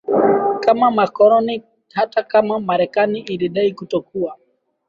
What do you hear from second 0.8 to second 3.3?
makoloni hata kama Marekani